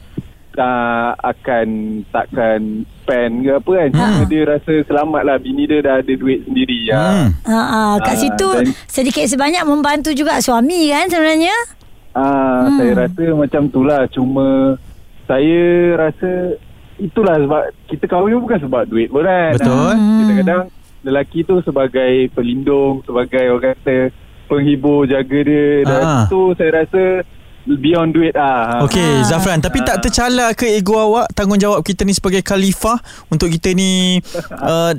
uh, 0.54 1.10
akan 1.18 1.68
takkan 2.06 2.60
spend 2.98 3.32
ke 3.40 3.50
apa 3.50 3.70
kan. 3.72 3.88
Cuma 3.90 4.22
dia 4.26 4.42
rasa 4.46 4.72
selamat 4.82 5.22
lah. 5.22 5.36
Bini 5.38 5.64
dia 5.64 5.80
dah 5.80 5.96
ada 5.96 6.12
duit 6.12 6.44
sendiri. 6.44 6.78
Ya. 6.84 7.00
Hmm. 7.00 7.28
Ha, 7.42 7.56
ha, 7.56 7.80
kat 7.98 8.12
Ah, 8.12 8.20
situ 8.20 8.48
dan- 8.52 8.76
sedikit 8.86 9.24
sebanyak 9.24 9.64
membantu 9.64 10.12
juga 10.12 10.36
suami 10.38 10.88
kan 10.88 11.08
sebenarnya. 11.08 11.56
Ah, 12.12 12.64
hmm. 12.64 12.76
saya 12.76 12.92
rasa 12.98 13.24
macam 13.34 13.62
tu 13.66 13.80
lah. 13.80 14.04
Cuma 14.08 14.76
saya 15.24 15.64
rasa 15.98 16.60
itulah 16.98 17.36
sebab 17.36 17.62
kita 17.86 18.04
kahwin 18.06 18.38
bukan 18.38 18.58
sebab 18.58 18.82
duit 18.86 19.08
pun 19.08 19.22
kan. 19.22 19.52
Betul. 19.54 19.72
Ah, 19.72 19.94
Kadang-kadang 19.94 20.62
lelaki 21.02 21.38
tu 21.42 21.60
sebagai 21.60 22.12
pelindung, 22.32 23.00
sebagai 23.02 23.44
orang 23.48 23.74
kata 23.74 24.10
penghibur, 24.46 25.04
jaga 25.04 25.38
dia. 25.40 25.84
Dan 25.84 26.00
Ah. 26.00 26.22
itu 26.24 26.40
saya 26.54 26.70
rasa 26.76 27.02
beyond 27.66 28.10
duit 28.10 28.34
ah. 28.34 28.82
Okey, 28.82 29.02
Ah. 29.20 29.26
Zafran, 29.26 29.58
tapi 29.58 29.82
tak 29.82 29.98
tercala 30.00 30.54
ke 30.54 30.66
ego 30.72 30.96
awak 30.96 31.30
tanggungjawab 31.32 31.82
kita 31.82 32.02
ni 32.02 32.14
sebagai 32.14 32.40
khalifah 32.40 32.96
untuk 33.26 33.50
kita 33.50 33.70
ni 33.70 34.22
uh, 34.62 34.94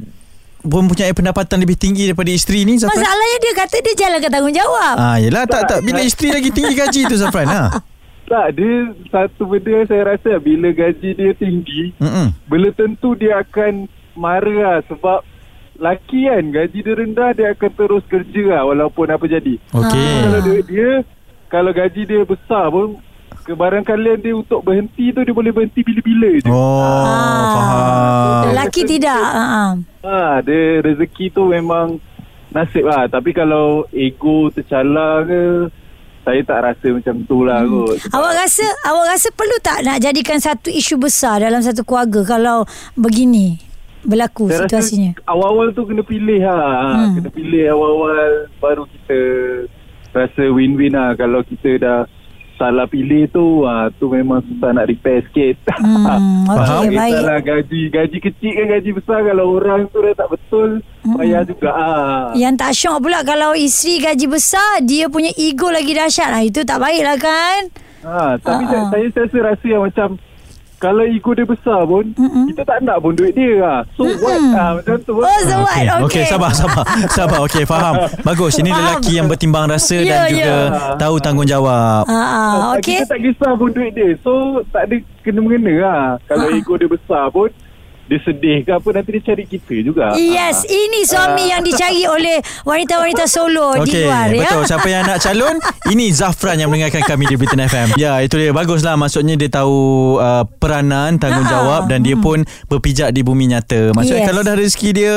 mempunyai 0.61 1.15
pendapatan 1.15 1.57
lebih 1.57 1.79
tinggi 1.79 2.05
daripada 2.05 2.27
isteri 2.27 2.67
ni 2.67 2.75
Zafran? 2.75 2.99
Masalahnya 2.99 3.37
dia 3.39 3.53
kata 3.55 3.75
dia 3.79 3.93
jalankan 3.97 4.31
tanggungjawab. 4.31 4.95
Ah, 4.95 5.15
yelah 5.15 5.47
tak 5.47 5.63
tak 5.65 5.79
bila 5.81 6.03
isteri 6.03 6.29
lagi 6.29 6.51
tinggi 6.51 6.75
gaji 6.75 7.01
tu 7.07 7.15
Zafran 7.15 7.47
ha. 7.47 7.63
Tak, 8.27 8.59
dia 8.59 8.91
satu 9.07 9.47
benda 9.47 9.87
saya 9.87 10.03
rasa 10.03 10.35
bila 10.35 10.67
gaji 10.75 11.15
dia 11.15 11.31
tinggi, 11.31 11.95
Hmm. 11.95 12.35
belum 12.51 12.75
tentu 12.75 13.15
dia 13.15 13.39
akan 13.39 13.87
marah 14.19 14.57
lah 14.59 14.77
sebab 14.91 15.23
laki 15.79 16.27
kan 16.27 16.43
gaji 16.51 16.79
dia 16.83 16.95
rendah 16.97 17.31
dia 17.31 17.55
akan 17.55 17.71
terus 17.71 18.03
kerja 18.11 18.43
lah 18.51 18.61
walaupun 18.67 19.07
apa 19.07 19.25
jadi. 19.31 19.55
Okey. 19.71 20.11
Kalau 20.27 20.39
duit 20.43 20.65
dia 20.67 20.91
Kalau 21.47 21.71
gaji 21.71 22.03
dia 22.03 22.27
besar 22.27 22.67
pun 22.67 22.99
Kebarangkalian 23.47 24.19
dia 24.19 24.35
untuk 24.35 24.59
berhenti 24.59 25.15
tu 25.15 25.23
Dia 25.23 25.31
boleh 25.31 25.55
berhenti 25.55 25.79
bila-bila 25.79 26.43
je 26.43 26.51
oh. 26.51 26.51
Oh, 26.51 27.43
faham. 27.55 28.51
Lelaki 28.51 28.83
tidak. 28.83 29.15
Ha, 29.15 29.45
ha. 29.47 29.65
ha, 30.03 30.43
Dia 30.43 30.83
rezeki 30.83 31.31
tu 31.31 31.47
memang 31.47 32.03
Nasib 32.51 32.83
lah 32.83 33.07
Tapi 33.07 33.31
kalau 33.31 33.87
ego 33.95 34.51
tercala 34.51 35.23
ke 35.23 35.71
Saya 36.27 36.43
tak 36.43 36.59
rasa 36.59 36.87
macam 36.91 37.15
tu 37.23 37.47
lah 37.47 37.63
hmm. 37.63 37.71
kot 37.71 37.95
Sebab- 38.03 38.15
Awak 38.19 38.33
rasa 38.35 38.65
awak 38.83 39.05
rasa 39.07 39.27
perlu 39.31 39.57
tak 39.63 39.79
nak 39.87 39.97
jadikan 40.03 40.37
satu 40.37 40.67
isu 40.67 40.99
besar 40.99 41.39
dalam 41.39 41.63
satu 41.63 41.87
keluarga 41.87 42.27
kalau 42.27 42.67
begini 42.99 43.63
berlaku 44.03 44.51
Saya 44.51 44.67
situasinya? 44.67 45.15
rasa 45.15 45.23
awal-awal 45.31 45.71
tu 45.71 45.87
kena 45.87 46.03
pilih 46.03 46.43
lah 46.43 46.67
hmm. 46.99 47.15
Kena 47.15 47.29
pilih 47.31 47.63
awal-awal 47.71 48.31
Baru 48.59 48.83
kita 48.85 49.19
Rasa 50.11 50.43
win-win 50.51 50.91
lah 50.91 51.15
Kalau 51.15 51.47
kita 51.47 51.79
dah 51.79 51.99
Salah 52.57 52.85
pilih 52.85 53.29
tu 53.29 53.63
ha, 53.63 53.87
Tu 53.91 54.05
memang 54.05 54.41
susah 54.41 54.73
nak 54.73 54.85
repair 54.85 55.21
sikit 55.23 55.55
Hmm, 55.77 56.49
Faham? 56.49 56.83
okey 56.83 56.97
baik. 56.97 57.13
Kisahlah 57.13 57.39
gaji 57.39 57.81
Gaji 57.87 58.17
kecil 58.19 58.51
kan 58.51 58.65
gaji 58.67 58.89
besar 58.91 59.19
Kalau 59.21 59.45
orang 59.53 59.81
tu 59.87 59.97
dah 59.99 60.13
tak 60.13 60.29
betul 60.29 60.69
Payah 61.07 61.41
juga 61.41 61.69
ah. 61.71 62.25
Yang 62.33 62.53
tak 62.57 62.71
syok 62.73 62.97
pula 62.99 63.19
kalau 63.21 63.53
isteri 63.53 64.01
gaji 64.01 64.27
besar 64.27 64.81
dia 64.81 65.07
punya 65.07 65.31
ego 65.33 65.69
lagi 65.69 65.95
dahsyat. 65.95 66.29
Ha, 66.29 66.43
itu 66.43 66.61
tak 66.61 66.77
baik 66.77 66.99
lah 66.99 67.15
kan? 67.15 67.59
ha, 68.03 68.35
Tapi 68.35 68.63
ah. 68.65 68.91
saya, 68.91 69.07
saya 69.07 69.23
rasa 69.23 69.37
rasa 69.47 69.65
yang 69.65 69.83
macam 69.83 70.07
Kalau 70.77 71.01
ego 71.01 71.33
dia 71.33 71.41
besar 71.41 71.81
pun 71.83 72.05
Mm-mm. 72.13 72.45
Kita 72.47 72.61
tak 72.61 72.79
nak 72.81 73.01
pun 73.01 73.11
duit 73.11 73.33
dia 73.33 73.57
lah. 73.57 73.79
So 73.93 74.05
what 74.17 74.37
ah, 74.53 74.77
Macam 74.77 74.95
tu 75.01 75.13
Oh, 75.15 75.39
so 75.41 75.55
what? 75.57 75.73
Okey. 75.73 76.05
okay, 76.05 76.23
sabar, 76.23 76.51
sabar. 76.51 76.85
Sabar, 77.17 77.39
okey, 77.43 77.63
faham. 77.63 77.97
Bagus. 78.21 78.55
Ini 78.55 78.69
Faham. 78.69 78.81
lelaki 78.93 79.11
yang 79.15 79.25
bertimbang 79.25 79.65
rasa 79.67 79.97
Ya, 79.97 80.05
dan 80.05 80.19
juga 80.29 80.45
ya. 80.45 80.93
tahu 80.95 81.15
tanggungjawab. 81.17 82.05
Ha, 82.05 82.13
ha, 82.13 82.37
okey. 82.77 83.01
Kita 83.01 83.09
tak 83.09 83.19
kisah 83.19 83.51
pun 83.53 83.69
duit 83.69 83.91
dia 83.91 84.13
So 84.21 84.31
tak 84.69 84.85
ada 84.85 84.95
kena-mengena 85.21 85.73
lah 85.79 86.01
Kalau 86.25 86.45
Ah. 86.45 86.53
ego 86.53 86.73
dia 86.75 86.87
besar 86.87 87.25
pun 87.29 87.49
Dia 88.07 88.19
sedih 88.19 88.63
ke 88.63 88.71
apa 88.71 88.87
Nanti 88.89 89.09
dia 89.11 89.23
cari 89.23 89.43
kita 89.43 89.75
juga 89.81 90.15
Yes, 90.15 90.63
ini 90.63 91.03
suami 91.03 91.47
yang 91.47 91.59
dicari 91.59 92.03
oleh 92.03 92.39
wanita-wanita 92.63 93.25
solo 93.25 93.75
di 93.81 93.91
Okey, 93.91 94.03
luar 94.03 94.27
ya. 94.29 94.41
betul. 94.47 94.63
Siapa 94.65 94.87
yang 94.87 95.03
nak 95.03 95.19
calon, 95.19 95.55
ini 95.93 96.09
Zafran 96.09 96.55
yang 96.55 96.67
mendengarkan 96.67 97.03
kami 97.03 97.25
di 97.25 97.35
Britain 97.35 97.59
FM. 97.61 97.95
Ya, 97.95 98.19
itu 98.19 98.37
dia. 98.37 98.51
Baguslah. 98.51 98.95
Maksudnya 98.95 99.35
dia 99.35 99.49
tahu 99.49 99.75
uh, 100.17 100.47
peranan, 100.57 101.17
tanggungjawab 101.17 101.85
Ha, 101.85 101.89
dan 101.89 101.99
dia 101.99 102.15
pun 102.15 102.41
berpijak 102.65 103.11
di 103.11 103.21
bumi 103.21 103.51
nyata. 103.51 103.91
Maksudnya 103.91 104.23
Yes. 104.23 104.29
kalau 104.29 104.41
dah 104.41 104.55
rezeki 104.55 104.89
dia 104.93 105.15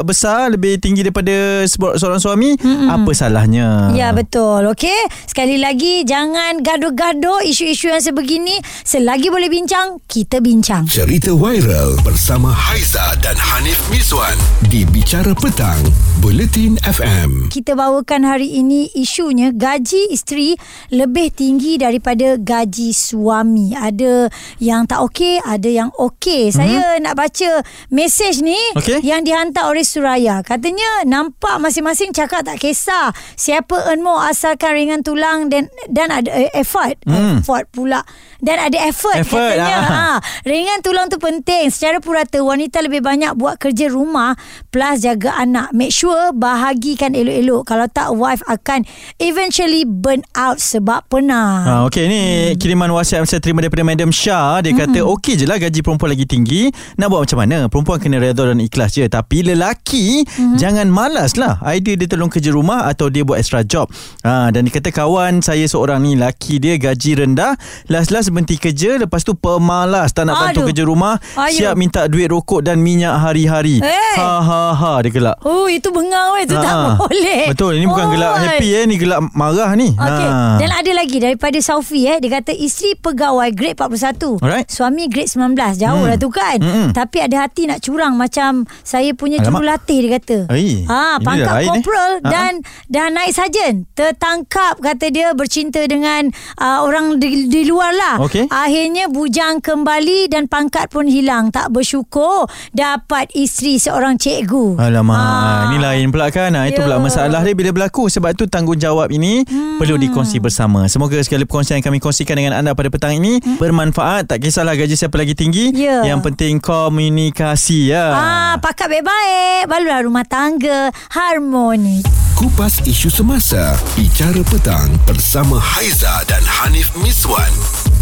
besar, 0.00 0.48
lebih 0.48 0.78
tinggi 0.78 1.02
daripada 1.02 1.64
seorang 1.68 2.18
suami, 2.18 2.56
apa 2.86 3.10
salahnya? 3.10 3.92
Ya 3.92 4.10
betul 4.10 4.64
Okey 4.66 5.00
Sekali 5.26 5.58
lagi 5.58 6.02
Jangan 6.02 6.62
gaduh-gaduh 6.62 7.42
Isu-isu 7.42 7.90
yang 7.90 7.98
sebegini 7.98 8.54
Selagi 8.80 9.26
boleh 9.26 9.50
bincang 9.50 9.98
Kita 10.06 10.38
bincang 10.38 10.86
Cerita 10.86 11.34
viral 11.34 11.98
bersama 12.00 12.29
Haiza 12.38 13.18
dan 13.18 13.34
Hanif 13.34 13.90
Miswan 13.90 14.38
di 14.70 14.86
Bicara 15.10 15.34
Petang, 15.34 15.82
Buletin 16.22 16.78
FM. 16.86 17.50
Kita 17.50 17.74
bawakan 17.74 18.22
hari 18.22 18.62
ini 18.62 18.94
isunya 18.94 19.50
gaji 19.50 20.06
isteri 20.06 20.54
lebih 20.86 21.34
tinggi 21.34 21.82
daripada 21.82 22.38
gaji 22.38 22.94
suami. 22.94 23.74
Ada 23.74 24.30
yang 24.62 24.86
tak 24.86 25.02
okey, 25.10 25.42
ada 25.42 25.66
yang 25.66 25.90
okey. 25.98 26.54
Saya 26.54 27.02
nak 27.02 27.18
baca 27.18 27.58
mesej 27.90 28.38
ni 28.38 28.54
Okey. 28.78 29.02
yang 29.02 29.26
dihantar 29.26 29.66
oleh 29.66 29.82
Suraya. 29.82 30.46
Katanya 30.46 31.02
nampak 31.02 31.58
masing-masing 31.58 32.14
cakap 32.14 32.46
tak 32.46 32.62
kisah 32.62 33.10
siapa 33.34 33.90
earn 33.90 34.06
more 34.06 34.22
asalkan 34.30 34.78
ringan 34.78 35.02
tulang 35.02 35.50
dan 35.50 35.66
dan 35.90 36.14
ada 36.14 36.30
eh, 36.30 36.54
effort. 36.54 36.94
Hmm. 37.02 37.42
Effort 37.42 37.66
pula. 37.74 38.06
Dan 38.38 38.56
ada 38.56 38.78
effort, 38.88 39.20
Effort, 39.20 39.58
katanya. 39.58 39.76
ah. 39.76 40.16
Ha, 40.16 40.46
ringan 40.48 40.80
tulang 40.80 41.10
tu 41.12 41.20
penting. 41.20 41.68
Secara 41.68 41.98
pura 42.00 42.22
rata 42.24 42.40
wanita 42.40 42.80
lebih 42.80 43.04
banyak 43.04 43.36
buat 43.36 43.60
kerja 43.60 43.92
rumah 43.92 44.32
plus 44.72 44.99
jaga 45.00 45.32
anak. 45.40 45.72
Make 45.72 45.96
sure 45.96 46.36
bahagikan 46.36 47.16
elok-elok. 47.16 47.64
Kalau 47.64 47.88
tak 47.88 48.12
wife 48.12 48.44
akan 48.44 48.84
eventually 49.16 49.88
burn 49.88 50.20
out 50.36 50.60
sebab 50.60 51.08
penat. 51.08 51.64
Ha, 51.64 51.72
Okey 51.88 52.04
ni 52.10 52.22
hmm. 52.22 52.60
kiriman 52.60 52.92
WhatsApp 52.92 53.24
saya 53.24 53.40
terima 53.40 53.64
daripada 53.64 53.86
Madam 53.86 54.10
Shah 54.12 54.60
dia 54.60 54.74
kata 54.74 55.00
hmm. 55.00 55.12
okey 55.14 55.34
je 55.38 55.44
lah 55.46 55.56
gaji 55.56 55.80
perempuan 55.80 56.10
lagi 56.12 56.26
tinggi 56.26 56.66
nak 56.98 57.08
buat 57.14 57.24
macam 57.24 57.38
mana 57.46 57.58
perempuan 57.70 57.96
kena 58.02 58.18
redha 58.18 58.42
dan 58.42 58.58
ikhlas 58.58 58.98
je 58.98 59.06
tapi 59.06 59.46
lelaki 59.46 60.26
hmm. 60.26 60.58
jangan 60.58 60.90
malas 60.90 61.38
lah 61.38 61.62
idea 61.70 61.94
dia 61.94 62.10
tolong 62.10 62.28
kerja 62.28 62.50
rumah 62.50 62.90
atau 62.90 63.06
dia 63.08 63.22
buat 63.22 63.38
extra 63.38 63.62
job 63.62 63.86
ha, 64.26 64.50
dan 64.50 64.66
dia 64.66 64.72
kata 64.76 64.90
kawan 64.90 65.40
saya 65.40 65.64
seorang 65.70 66.02
ni 66.02 66.18
laki 66.18 66.58
dia 66.58 66.74
gaji 66.76 67.22
rendah 67.22 67.54
last-last 67.86 68.34
berhenti 68.34 68.58
kerja 68.58 68.98
lepas 68.98 69.22
tu 69.22 69.38
pemalas 69.38 70.10
tak 70.10 70.26
nak 70.26 70.50
bantu 70.50 70.66
kerja 70.68 70.82
rumah 70.82 71.16
Ayuh. 71.38 71.70
siap 71.70 71.74
minta 71.78 72.10
duit 72.10 72.26
rokok 72.26 72.66
dan 72.66 72.82
minyak 72.82 73.14
hari-hari 73.22 73.78
Eh. 73.80 74.14
ha 74.18 74.42
ha 74.42 74.64
ha 74.74 74.89
dia 74.98 75.10
gelak 75.10 75.36
Oh 75.42 75.66
itu 75.66 75.88
bengang 75.88 76.34
weh 76.34 76.44
tu 76.44 76.54
tak 76.54 76.66
Ha. 76.66 76.98
boleh. 76.98 77.46
Betul 77.48 77.72
ini 77.74 77.86
bukan 77.86 78.06
gelak 78.08 78.32
Oi. 78.32 78.42
happy 78.44 78.68
eh 78.72 78.84
ni 78.84 78.96
gelak 78.96 79.20
marah 79.30 79.70
ni 79.72 79.88
Okey. 79.92 80.28
Ha. 80.28 80.58
Dan 80.58 80.70
ada 80.72 80.90
lagi 80.92 81.16
daripada 81.16 81.58
Saufi 81.58 82.04
eh 82.04 82.18
dia 82.18 82.30
kata 82.32 82.50
isteri 82.50 82.94
pegawai 82.94 83.46
grade 83.50 83.76
41. 83.76 84.38
Alright. 84.38 84.66
Suami 84.66 85.06
grade 85.06 85.28
19. 85.28 85.54
Jauh 85.76 85.94
Hmm. 85.96 86.08
lah 86.08 86.16
tu 86.16 86.28
kan. 86.28 86.56
Mm-mm. 86.56 86.90
Tapi 86.90 87.18
ada 87.20 87.36
hati 87.40 87.62
nak 87.64 87.78
curang 87.78 88.14
macam 88.14 88.50
saya 88.80 89.12
punya 89.12 89.38
Alamak. 89.38 89.52
jurulatih 89.52 89.98
dia 90.00 90.10
kata. 90.16 90.38
Oi, 90.48 90.82
Ha 90.84 91.20
pangkat 91.20 91.54
eh. 91.56 91.66
corporal 91.66 92.12
Ha-ha. 92.18 92.30
dan 92.30 92.52
dah 92.86 93.06
naik 93.08 93.30
sarjan. 93.30 93.84
Tertangkap 93.92 94.78
kata 94.78 95.06
dia 95.08 95.30
bercinta 95.32 95.78
dengan 95.82 96.26
uh, 96.56 96.80
orang 96.80 97.16
di, 97.16 97.46
di 97.46 97.62
luar 97.62 97.92
lah. 97.92 98.16
Okey. 98.20 98.48
Akhirnya 98.48 99.06
bujang 99.06 99.60
kembali 99.60 100.26
dan 100.26 100.46
pangkat 100.46 100.88
pun 100.88 101.04
hilang. 101.04 101.50
Tak 101.50 101.68
bersyukur 101.68 102.46
dapat 102.70 103.28
isteri 103.32 103.76
seorang 103.76 104.16
cikgu. 104.16 104.79
Alamak, 104.80 105.20
Ah. 105.20 105.68
ha. 105.68 105.70
ni 105.70 105.76
lain 105.76 106.08
pula 106.08 106.32
kan. 106.32 106.56
Ha, 106.56 106.72
itu 106.72 106.80
Ya. 106.80 106.88
pula 106.88 106.96
masalah 106.96 107.44
dia 107.44 107.52
bila 107.52 107.70
berlaku. 107.76 108.08
Sebab 108.08 108.32
tu 108.32 108.48
tanggungjawab 108.48 109.12
ini 109.12 109.44
hmm. 109.44 109.76
perlu 109.76 110.00
dikongsi 110.00 110.40
bersama. 110.40 110.88
Semoga 110.88 111.20
segala 111.20 111.44
perkongsian 111.44 111.78
yang 111.78 111.86
kami 111.86 112.00
kongsikan 112.00 112.40
dengan 112.40 112.56
anda 112.56 112.72
pada 112.72 112.88
petang 112.88 113.12
ini 113.12 113.38
hmm. 113.38 113.60
bermanfaat. 113.60 114.32
Tak 114.32 114.40
kisahlah 114.40 114.72
gaji 114.72 114.96
siapa 114.96 115.20
lagi 115.20 115.36
tinggi. 115.36 115.76
Ya. 115.76 116.02
Yang 116.08 116.32
penting 116.32 116.58
komunikasi 116.64 117.92
ya. 117.92 118.06
Ah, 118.10 118.54
pakat 118.58 118.88
baik-baik. 118.88 119.68
Barulah 119.68 120.00
rumah 120.00 120.24
tangga 120.24 120.88
harmoni. 121.12 122.00
Kupas 122.40 122.80
isu 122.88 123.12
semasa 123.12 123.76
Bicara 123.92 124.40
petang 124.48 124.88
Bersama 125.04 125.60
Haiza 125.60 126.24
dan 126.24 126.40
Hanif 126.40 126.88
Miswan 126.96 127.52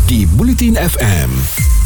Di 0.07 0.31
Bulletin 0.31 0.79
FM 0.79 1.78